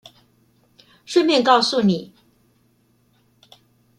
[1.05, 2.15] 順便告訴你